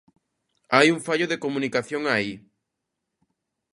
Hai 0.75 0.87
un 0.95 0.99
fallo 1.07 1.25
de 1.29 1.41
comunicación 1.45 2.01
aí. 2.13 2.31